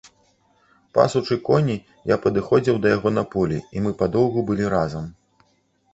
[0.97, 1.75] Пасучы коні,
[2.13, 5.05] я падыходзіў да яго на полі, і мы падоўгу былі разам.